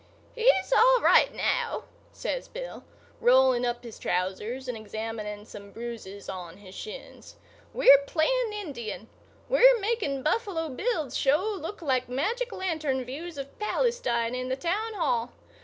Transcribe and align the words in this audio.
"He's 0.33 0.73
all 0.75 0.99
right 1.01 1.31
now," 1.31 1.83
says 2.11 2.47
Bill, 2.47 2.83
rolling 3.19 3.67
up 3.67 3.83
his 3.83 3.99
trousers 3.99 4.67
and 4.67 4.75
examining 4.75 5.45
some 5.45 5.69
bruises 5.69 6.27
on 6.27 6.57
his 6.57 6.73
shins. 6.73 7.35
"We're 7.71 7.99
playing 8.07 8.51
Indian. 8.51 9.09
We're 9.47 9.79
making 9.79 10.23
Buffalo 10.23 10.69
Bill's 10.69 11.15
show 11.15 11.41
look 11.45 11.83
like 11.83 12.09
magic 12.09 12.51
lantern 12.51 13.05
views 13.05 13.37
of 13.37 13.59
Palestine 13.59 14.33
in 14.33 14.49
the 14.49 14.55
town 14.55 14.95
hall. 14.95 15.33